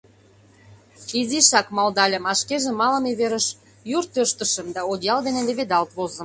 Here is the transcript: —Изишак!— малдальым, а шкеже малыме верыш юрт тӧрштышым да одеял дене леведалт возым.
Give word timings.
—Изишак!— 1.19 1.67
малдальым, 1.77 2.23
а 2.31 2.33
шкеже 2.41 2.71
малыме 2.79 3.11
верыш 3.19 3.47
юрт 3.97 4.09
тӧрштышым 4.13 4.67
да 4.75 4.81
одеял 4.91 5.19
дене 5.27 5.41
леведалт 5.47 5.89
возым. 5.97 6.19